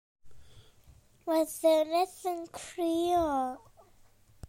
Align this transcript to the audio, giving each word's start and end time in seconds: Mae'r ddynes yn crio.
Mae'r 1.27 1.51
ddynes 1.53 2.17
yn 2.35 2.43
crio. 2.59 3.25